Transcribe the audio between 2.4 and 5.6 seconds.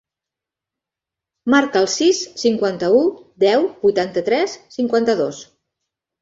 cinquanta-u, deu, vuitanta-tres, cinquanta-dos.